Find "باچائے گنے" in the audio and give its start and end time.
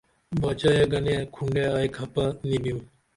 0.41-1.15